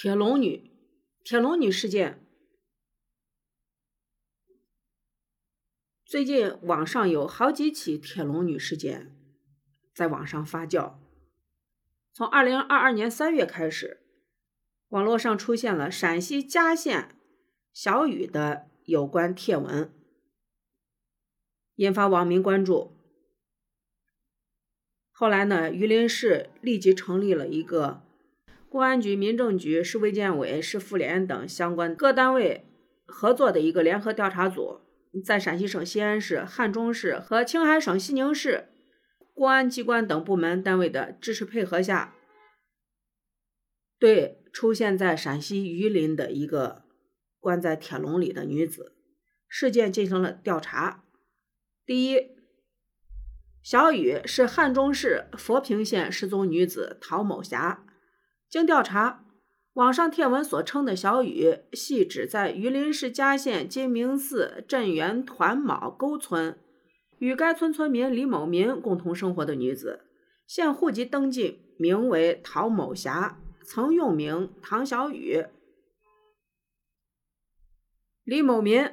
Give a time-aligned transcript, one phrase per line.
[0.00, 0.70] 铁笼女，
[1.24, 2.24] 铁笼女事件。
[6.04, 9.18] 最近网上有好几起铁笼女事件
[9.92, 11.00] 在网上发酵。
[12.12, 14.06] 从二零二二年三月开始，
[14.90, 17.16] 网络上出现了陕西嘉县
[17.72, 19.92] 小雨的有关帖文，
[21.74, 22.96] 引发网民关注。
[25.10, 28.04] 后来呢，榆林市立即成立了一个。
[28.70, 32.66] 公安局、民政局、市卫健委、市妇联等相关各单位
[33.06, 34.80] 合作的一个联合调查组，
[35.24, 38.68] 在陕西省西安市、汉中市和青海省西宁市
[39.32, 42.14] 公安机关等部门单位的支持配合下，
[43.98, 46.84] 对出现在陕西榆林的一个
[47.40, 48.96] 关在铁笼里的女子
[49.48, 51.04] 事件进行了调查。
[51.86, 52.18] 第一，
[53.62, 57.86] 小雨是汉中市佛坪县失踪女子陶某霞。
[58.50, 59.24] 经调查，
[59.74, 66.58] 网上帖文所称的小雨，系指在榆林市嘉县金明寺镇元团卯沟村，
[67.18, 70.06] 与该村村民李某民共同生活的女子，
[70.46, 75.44] 现户籍登记名为陶某霞，曾用名唐小雨。
[78.24, 78.90] 李某民，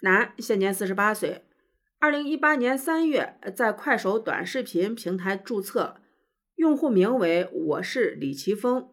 [0.00, 1.44] 男，现年四十八岁，
[1.98, 6.00] 二零一八年三月在快手短视频平台注册。
[6.58, 8.90] 用户名为“我是李奇峰”，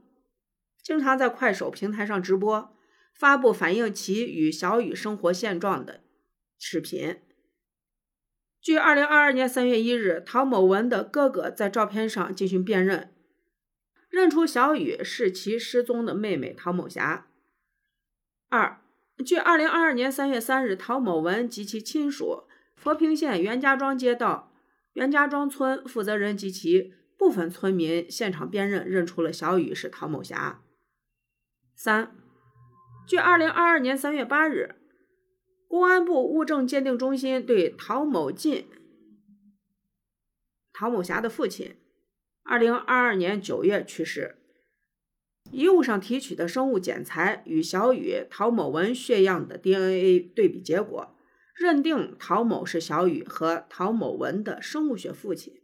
[0.83, 2.77] 经常在快手平台上直播，
[3.11, 6.01] 发布反映其与小雨生活现状的
[6.59, 7.17] 视频。
[8.61, 13.15] 据二零二二年三月一日陶某文的哥哥在照片上进行辨认，
[14.09, 17.25] 认出小雨是其失踪的妹妹陶某霞。
[18.49, 18.79] 二，
[19.25, 22.43] 据二零二二年三月三日陶某文及其亲属、
[22.75, 24.53] 佛坪县袁家庄街道
[24.93, 26.93] 袁家庄村负责人及其。
[27.17, 30.61] 部分村民现场辨认，认出了小雨是陶某霞。
[31.75, 32.15] 三，
[33.07, 34.75] 据二零二二年三月八日，
[35.67, 38.67] 公安部物证鉴定中心对陶某进、
[40.71, 41.75] 陶某霞的父亲，
[42.43, 44.37] 二零二二年九月去世，
[45.51, 51.15] 遗物上提取的生物检材与小雨、陶某文血样的 DNA 对比结果，
[51.55, 55.61] 认定陶某是小雨和陶某文的生物学父亲。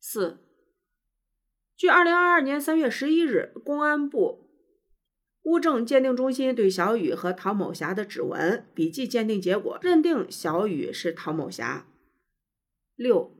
[0.00, 0.45] 四。
[1.76, 4.48] 据二零二二年三月十一日，公安部
[5.42, 11.86] 物证鉴定中心对小雨和陶某霞的指纹、笔迹鉴定结果，认定小雨是陶某霞。
[12.94, 13.36] 六，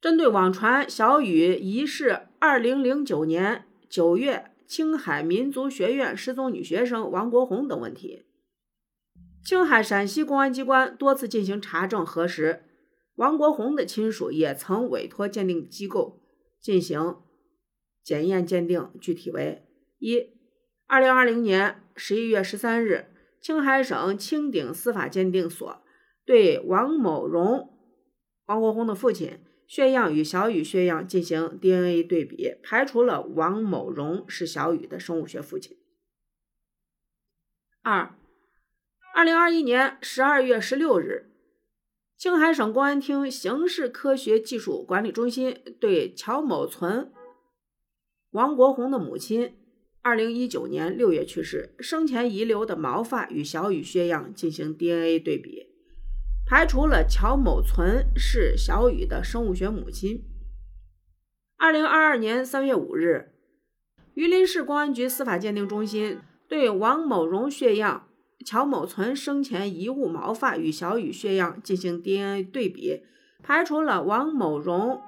[0.00, 8.24] 针对网传小雨疑是二零零九年九月青海民族学院失踪女学生王国红等问题，
[9.44, 12.62] 青海陕西公安机关多次进行查证核实，
[13.16, 16.17] 王国红的亲属也曾委托鉴定机构。
[16.60, 17.16] 进行
[18.02, 19.66] 检验鉴定，具体为：
[19.98, 20.32] 一、
[20.86, 23.06] 二零二零年十一月十三日，
[23.40, 25.82] 青海省青鼎司法鉴定所
[26.24, 27.72] 对王某荣
[28.46, 35.76] （王国红的父亲）血样与小雨血样进行 DNA 对比，排除了王某荣是小雨的生物学父亲。
[37.82, 38.14] 二、
[39.14, 41.26] 二零二一年十二月十六日。
[42.18, 47.12] 青海省公安厅刑事科学技术管理中心对乔某存、
[48.32, 49.56] 王国红的母亲，
[50.02, 55.68] 二零一九年六月去世，生前遗留的毛发与小雨血样进行 DNA 对比，
[56.44, 60.24] 排除了乔某存是小雨的生物学母亲。
[61.56, 63.30] 二零二二年三月五日，
[64.14, 66.18] 榆林市公安局司法鉴定中心
[66.48, 68.07] 对王某荣血样。
[68.46, 73.02] 乔某存生前遗物毛发与小雨血样进行 DNA 对比，
[73.42, 75.02] 排除了王某荣、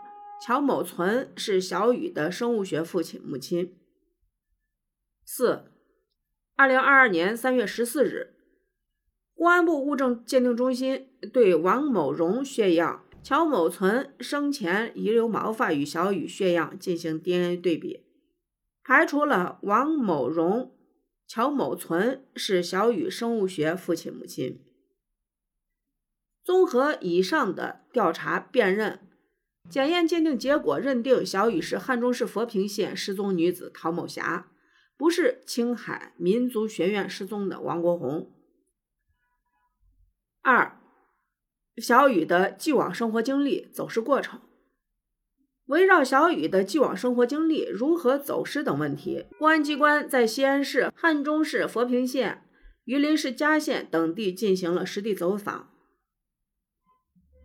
[0.45, 3.77] 乔某存是小雨的生物学父亲母亲。
[5.25, 5.65] 四，
[6.57, 8.35] 二零二二年三月十四日，
[9.35, 18.05] 公安部物证鉴定中心对王某荣血样、乔某存生前遗留毛发与小雨血样进行 DNA 对比，
[18.83, 20.75] 排除了王某荣。
[21.33, 24.65] 乔某存是小雨生物学父亲母亲。
[26.43, 29.09] 综合以上的调查辨认、
[29.69, 34.51] 检验鉴定结果，认定小雨是汉中市佛坪县失踪女子陶某霞，
[34.97, 38.35] 不是青海民族学院失踪的王国红。
[40.43, 40.81] 二、
[41.77, 44.41] 小雨的既往生活经历、走失过程。
[45.71, 52.43] 围绕小雨的既往生活经历、如何走失等问题，公安机关在西安市、汉中市、佛坪县、
[52.87, 55.71] 榆林市嘉县等地进行了实地走访，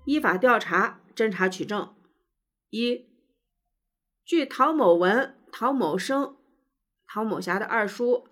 [0.05, 1.93] 依法调查、侦查取证。
[2.71, 3.05] 一、
[4.25, 6.35] 据陶某文、陶某生
[7.07, 8.27] 陶某霞的二叔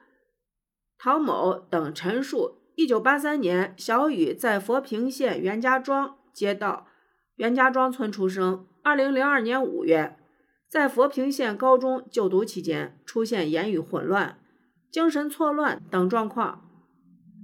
[0.97, 6.87] 陶某等陈述，一九八三年，小雨在佛坪县袁家庄街道
[7.35, 8.67] 袁家庄村出生。
[8.83, 10.17] 二零零二年五月，
[10.67, 14.37] 在佛坪县高中就读期间，出现言语混乱、
[14.91, 16.69] 精神错乱等状况。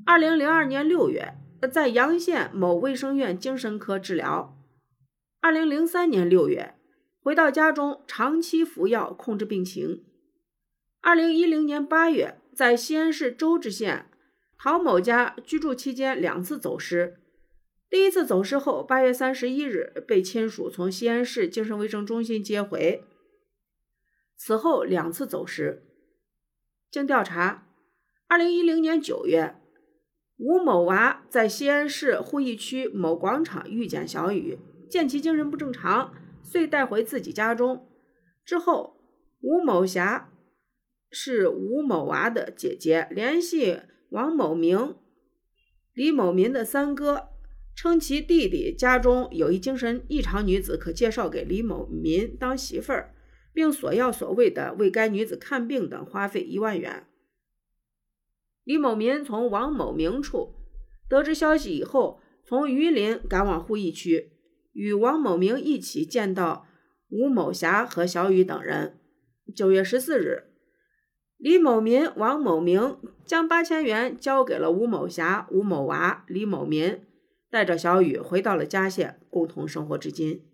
[0.06, 1.36] 二零零二年六月，
[1.72, 4.58] 在阳县某卫生院精神科治疗。
[5.40, 6.76] 二零零三年六月，
[7.22, 10.04] 回到家中长期服药控制病情。
[11.00, 14.08] 二零一零年八月，在西安市周至县
[14.58, 17.19] 陶某家居住期间两次走失。
[17.90, 23.04] 第一次走失后，八月三十一日被亲属从西安市精神卫生中心接回。
[24.38, 25.84] 此后两次走失。
[26.92, 27.68] 经调查，
[28.28, 29.56] 二零一零年九月，
[30.38, 34.60] 吴某娃在西安市鄠邑区某广场遇见小雨，
[34.90, 36.14] 见其精神不正常，
[36.44, 37.88] 遂带回自己家中。
[38.46, 38.98] 之后，
[39.42, 40.32] 吴某霞
[41.12, 43.82] 是吴某娃的姐姐，联系
[44.12, 44.96] 王某明、
[45.94, 47.30] 李某民的三哥。
[47.82, 53.16] 称其弟弟家中有一精神异常女子，可介绍给李某民当媳妇儿，
[53.54, 57.08] 并索要所谓的为该女子看病等花费一万元。
[58.66, 60.56] 李某民从王某明处
[61.08, 64.34] 得知消息以后，从榆林赶往鄠邑区，
[64.74, 66.68] 与王某明一起见到
[67.08, 69.00] 吴某霞和小雨等人。
[69.56, 70.50] 九月十四日，
[71.38, 77.00] 李某民、王某明将八千元交给了吴某霞、吴某娃、李某民。
[77.50, 80.46] 带着小雨回到了嘉县，共同生活至今。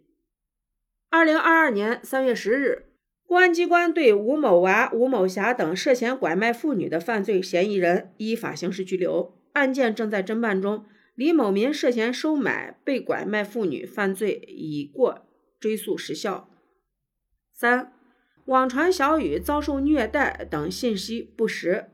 [1.09, 2.87] 二零二二年三月十日，
[3.25, 10.85] 公安机关对吴某娃、吴某霞等涉嫌拐卖妇女的犯罪嫌疑人依法刑事拘留，案件正在侦办中。
[11.15, 15.25] 李某民涉嫌收买被拐卖妇女犯罪已过
[15.59, 16.49] 追诉时效。
[17.53, 17.93] 三、
[18.47, 21.85] 网传小雨遭受虐待等信息不实。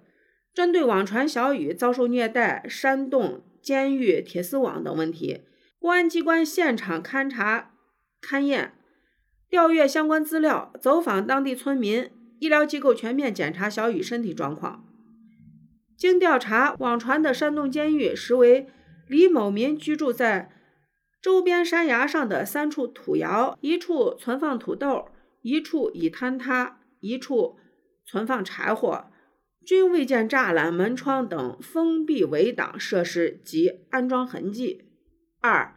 [0.53, 3.43] 针对网传小雨遭受虐待、煽动。
[3.61, 5.41] 监狱铁丝网等问题，
[5.79, 7.71] 公安机关现场勘查、
[8.21, 8.73] 勘验、
[9.49, 12.09] 调阅相关资料，走访当地村民、
[12.39, 14.85] 医疗机构，全面检查小雨身体状况。
[15.95, 18.67] 经调查，网传的山洞监狱实为
[19.07, 20.51] 李某民居住在
[21.21, 25.09] 周边山崖上的三处土窑，一处存放土豆，
[25.43, 27.59] 一处已坍塌，一处
[28.03, 29.10] 存放柴火。
[29.63, 34.85] 均未见栅栏、门窗等封闭围挡设施及安装痕迹。
[35.39, 35.75] 二、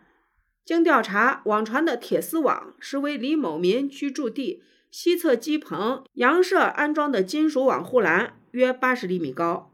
[0.65, 9.71] 经调查，网传的铁丝网实为李某民居住地西侧基棚阳设安装的金属网护栏，约八十厘米高。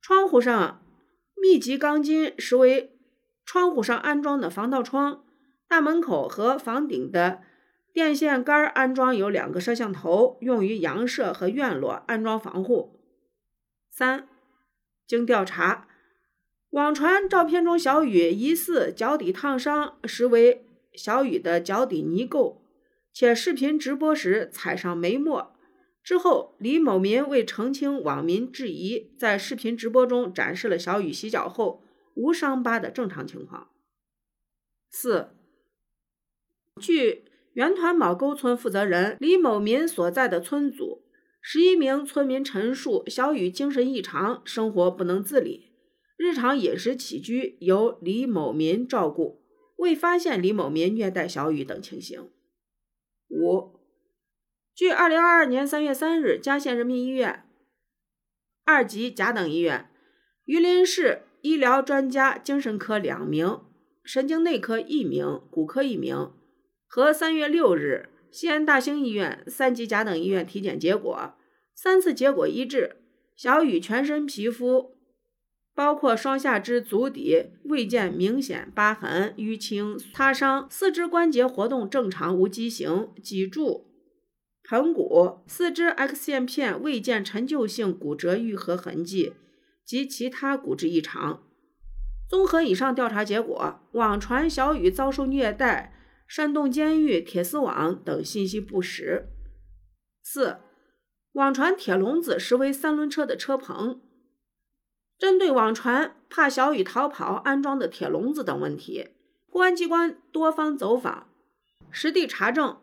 [0.00, 0.80] 窗户上
[1.34, 2.92] 密集钢筋实为
[3.44, 5.24] 窗户上安装的防盗窗。
[5.66, 7.42] 大门口和房顶的
[7.92, 12.97] 电线杆安装有两个摄像头，用于阳设和院落安装防护。
[13.98, 14.28] 三，
[15.08, 15.88] 经调查，
[16.70, 22.58] 网传照片中小雨疑似脚底烫伤，实为小雨的脚底泥垢，
[23.12, 25.52] 且视频直播时踩上煤沫。
[26.04, 31.82] 之后，李某民为澄清网民质疑，在视频直播中展示了小雨洗脚后
[32.14, 33.68] 无伤疤的正常情况。
[34.92, 35.30] 四，
[36.80, 37.24] 据
[37.54, 41.02] 原团卯沟村负责人李某民所在的村组。
[41.40, 45.72] 十一名村民陈述，小雨精神异常，生活不能自理，
[46.16, 49.42] 日常饮食起居由李某民照顾，
[49.76, 52.30] 未发现李某民虐待小雨等情形。
[53.28, 53.80] 五，
[54.74, 57.44] 据二零二二年三月三日嘉县人民医院
[58.64, 59.90] 二级甲等医院、
[60.44, 63.60] 榆林市医疗专家精神科两名、
[64.04, 66.32] 神经内科一名、骨科一名
[66.86, 71.34] 和三月六日西安大兴医院三级甲等医院体检结果。
[71.74, 72.96] 三次结果一致，
[73.36, 74.96] 小雨全身皮肤，
[75.74, 83.86] 包括双下肢、足底，未见明显疤痕、淤青、擦伤；四肢关节活动正常，无畸形；脊柱、
[84.64, 89.34] 盆骨、四肢 X 线片未见陈旧性骨折愈合痕迹
[89.84, 91.44] 及其他骨质异常。
[92.28, 95.94] 综合以上调查结果，网传小雨遭受虐待、
[96.28, 99.26] 山洞监狱、铁丝网等信息不实。
[100.22, 100.58] 四。
[101.32, 104.00] 网传铁笼子实为三轮车的车棚。
[105.18, 109.10] 针对网传怕小雨逃跑安装的铁笼子等问题，
[109.48, 111.28] 公安机关多方走访，
[111.90, 112.80] 实地查证。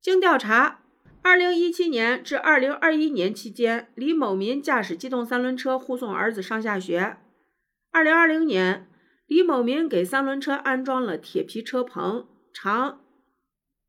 [0.00, 0.82] 经调查，
[1.22, 7.18] 二零一七年至二零二一年期间，李某民驾驶机动三轮车护送儿子上下学。
[7.92, 8.90] 二零二零年，
[9.26, 12.26] 李某民给三轮车安装了铁皮车棚，
[12.60, 13.04] 长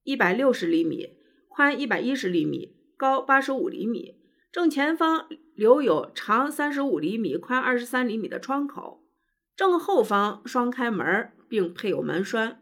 [0.03, 2.77] 一百六十厘米，宽一百一十厘米。
[2.95, 4.19] 高八十五厘米，
[4.51, 9.07] 正前方留有长三十五厘米、宽二十三厘米的窗口，
[9.55, 12.61] 正后方双开门，并配有门栓，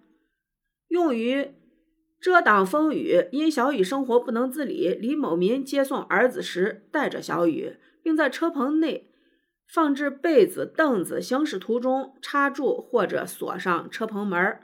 [0.88, 1.52] 用于
[2.22, 3.28] 遮挡风雨。
[3.34, 9.12] 因小雨生活不能自理，李某民接送儿子时带着小雨，并在车棚内
[9.68, 14.60] 放置被子、凳子，行驶途中插住或者锁上车棚门。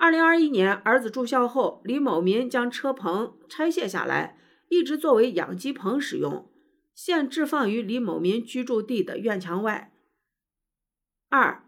[0.00, 4.38] 二零二一年，儿子住校后，李某民将车棚拆卸下来，
[4.70, 6.50] 一直作为养鸡棚使用。
[6.94, 9.92] 现置放于李某民居住地的院墙外。
[11.28, 11.64] 二，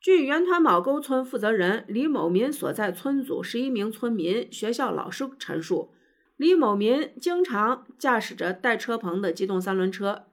[0.00, 5.92] 据原团堡沟村负责人李某民所在村组十一名村民、学校老师陈述，
[6.38, 10.24] 李某民经常驾驶着带车棚的机动三轮车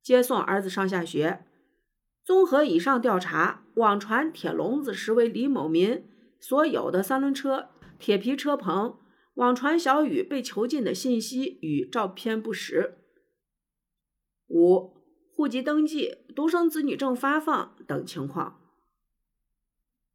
[0.00, 1.44] 接送儿子上下学。
[2.24, 6.04] 综合以上调查，网传铁笼子实为李某民
[6.42, 7.68] 所有的三轮车、
[8.00, 8.98] 铁皮车棚，
[9.34, 12.98] 网传小雨被囚禁的信息与照片不实。
[14.48, 14.96] 五、
[15.36, 18.60] 户籍登记、独生子女证发放等情况。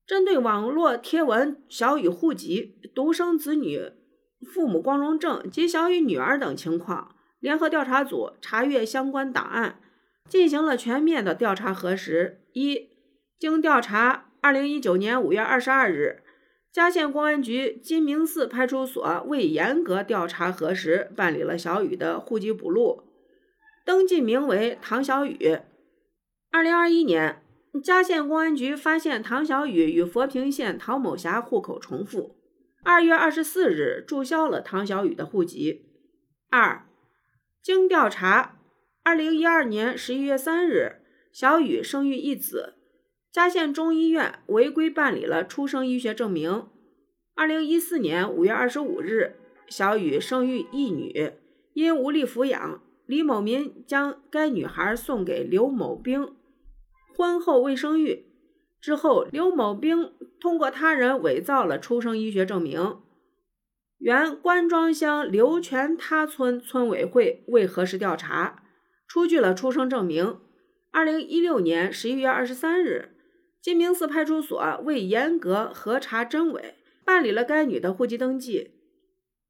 [0.05, 3.93] 针对网络贴文小雨户籍、独生子女
[4.53, 9.81] 父母光荣证及小雨女儿等情况，联合调查组查阅相关档案，
[10.27, 12.45] 进行了全面的调查核实。
[12.51, 12.89] 一、
[13.39, 16.21] 经调查，二零一九年五月二十二日，
[16.71, 23.03] 嘉县公安局金明寺派出所为严格调查核实，办理了小雨的户籍补录。
[23.85, 25.59] 登记名为唐小雨。
[26.49, 27.43] 二零二一年，
[27.83, 32.37] 嘉县公安局发现唐小雨与佛坪县唐某霞户口重复。
[32.85, 35.89] 二月二十四日，注销了唐小雨的户籍。
[36.49, 36.85] 二，
[37.61, 38.57] 经调查，
[39.03, 41.01] 二零一二年十一月三日，
[41.33, 42.75] 小雨生育一子，
[43.37, 46.65] 嘉县中医院违规办理了出生医学证明。
[47.35, 49.35] 二零一四年五月二十五日，
[49.67, 51.33] 小雨生育一女，
[51.73, 52.81] 因无力抚养。
[53.05, 56.33] 李某民将该女孩送给刘某兵，
[57.15, 58.25] 婚后未生育。
[58.81, 62.97] 之后，刘某兵通过他人伪造了出生医学证明。
[63.99, 68.63] 原关庄乡刘全他村村委会未核实调查，
[69.07, 70.39] 出具了出生证明。
[70.91, 73.13] 二零一六年十一月二十三日，
[73.67, 78.71] 金明寺派出所为严格核查真伪，办理了该女的户籍登记。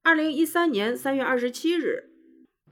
[0.01, 2.09] 二零一三年三月二十七日。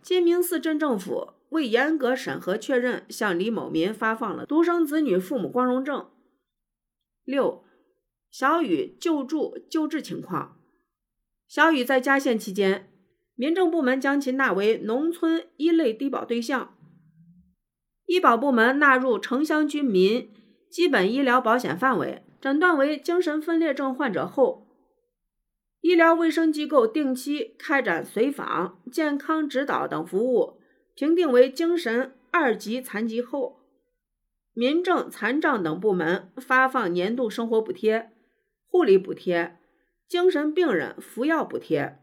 [0.02, 6.10] 金明寺镇政府为严格审核确认，向李某民发放了独生子女父母光荣证。
[7.24, 7.64] 六、
[8.32, 10.58] 小雨救助救治情况。
[11.48, 12.92] 小雨在嘉县期间，
[13.36, 16.76] 民政部门将其纳为农村一类低保对象，
[18.08, 20.32] 医保部门纳入城乡居民
[20.70, 24.68] 基本医疗保险范围，诊断为精神分裂症患者后。
[25.82, 30.60] 医疗卫生机构定期开展随访、健康指导等服务，
[30.96, 33.60] 评定为精神二级残疾后，
[34.54, 38.10] 民政残障等部门发放年度生活补贴、
[38.66, 39.58] 护理补贴、
[40.08, 42.00] 精神病人服药补贴。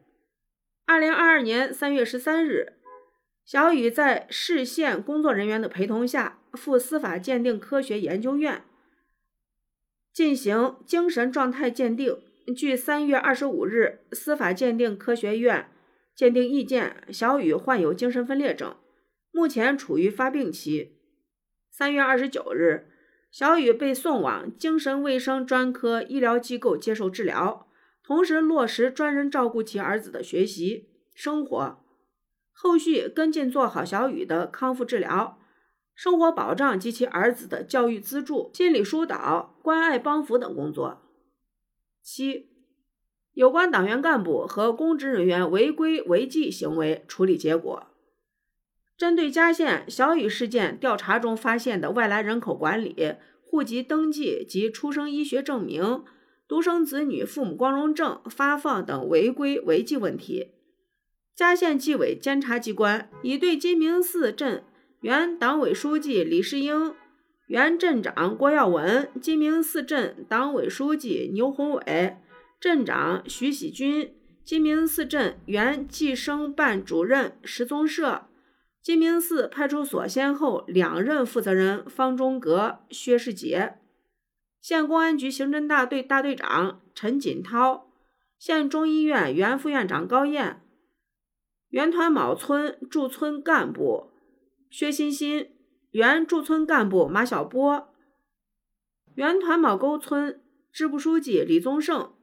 [0.87, 2.75] 二零二二年三月十三日，
[3.45, 8.63] 小雨在市县工作人员的陪同下，赴司法鉴定科学研究院
[10.13, 12.19] 进行精神状态鉴定。
[12.57, 15.69] 据三月二十五日司法鉴定科学院
[16.15, 18.77] 鉴定意见，小雨患有精神分裂症，
[19.31, 20.99] 目前处于发病期。
[21.71, 22.89] 三月二十九日，
[23.31, 27.69] 小雨被送往精神卫生专科医疗机构接受治疗，
[28.03, 31.85] 同时落实专人照顾其儿子的学习生活，
[32.53, 35.39] 后续跟进做好小雨的康复治疗、
[35.95, 41.03] 生活保障及其儿子的教育资助、心理疏导、关爱帮扶等工作。
[42.03, 42.51] 七、
[43.33, 47.87] 有关党员干部和公职人员违规违纪行为处理结果：
[48.97, 56.05] 针对嘉县小雨事件调查中发现的外来人口管理、户籍登记及出生医学证明、
[56.47, 60.53] 独生子女父母光荣证发放等违规违纪问题，
[61.35, 64.65] 嘉县纪委监察机关已对金明寺镇
[65.01, 66.95] 原党委书记李世英。
[67.53, 72.17] 原镇长郭耀文、金明寺镇党委书记牛宏伟、
[72.59, 78.29] 镇长徐喜军、金明寺镇原计生办主任石宗社、
[78.81, 83.75] 金明寺派出所先后两任负责人方中阁、薛世杰、
[84.63, 87.91] 县公安局刑侦大队大队长陈锦涛、
[88.39, 90.62] 县中医院原副院长高燕、
[91.73, 94.11] 原团卯村驻村干部
[94.71, 95.51] 薛欣欣。
[95.91, 97.95] 原驻村干部马小波，
[99.15, 102.15] 原团卯沟村支部书记李宗盛，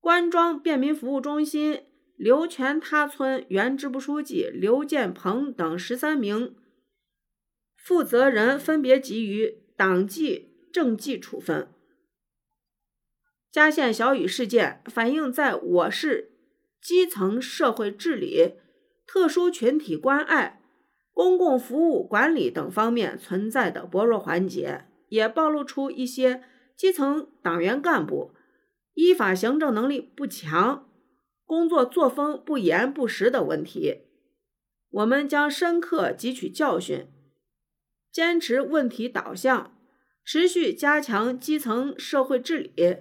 [0.00, 1.84] 官庄便民服务中心
[2.16, 6.56] 刘全他村原支部书记刘建鹏等十三名
[7.76, 11.72] 负责人分别给予党纪、政纪处分。
[13.52, 16.33] 嘉县小雨事件反映在我市
[16.84, 18.56] 基层社会治理、
[19.06, 20.60] 特殊群体关爱、
[21.14, 26.44] 公共服务管理等方面存在的薄弱环节，也暴露出一些
[26.76, 28.34] 基层党员干部
[28.92, 30.86] 依法行政能力不强。
[31.46, 34.02] 工作作风不严不实的问题，
[34.90, 37.06] 我们将深刻汲取教训，
[38.12, 39.74] 坚持问题导向，
[40.22, 42.98] 持续加强基层社会治理，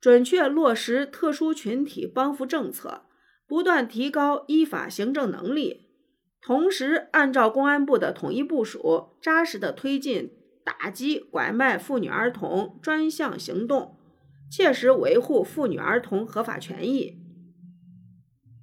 [0.00, 3.05] 准确落实特殊群体帮扶政策，
[3.46, 5.86] 不断提高依法行政能力，
[6.40, 10.32] 同时按照公安部的统一部署，扎实的推进
[10.64, 13.98] 打击拐卖妇女儿童专项行动，
[14.50, 17.22] 切实维护妇女儿童合法权益。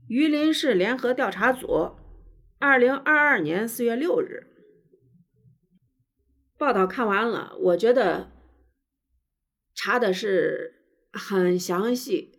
[0.09, 1.95] 榆林市联合调查组，
[2.59, 4.47] 二零二二年四月六日
[6.57, 8.31] 报道看完了，我觉得
[9.73, 10.73] 查的是
[11.11, 12.37] 很详细，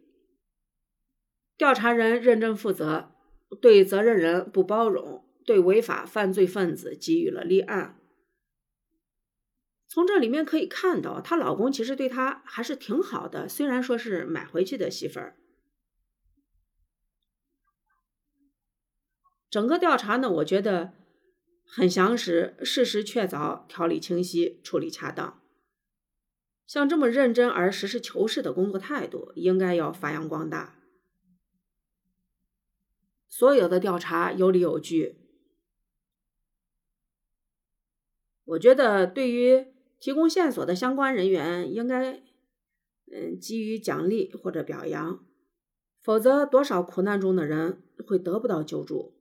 [1.57, 3.13] 调查人认真负责，
[3.61, 8.01] 对责任人不包容，对违法犯罪分子给予了立案。
[9.87, 15.37] 从这里面可以看到，她老公其实对她还是挺好的，虽然说是买回去的媳妇儿。
[19.49, 20.95] 整个调查呢，我觉得
[21.65, 25.41] 很详实，事实确凿，条理清晰，处理恰当。
[26.67, 30.81] 像这么认真而实事求是的工作态度，应该要发扬光大。
[33.37, 35.17] 所有的调查有理有据，
[38.45, 39.67] 我觉得对于
[39.99, 42.23] 提供线索的相关人员，应该
[43.11, 45.27] 嗯给予奖励或者表扬，
[46.01, 49.14] 否则多少苦难中的人会得不到救助。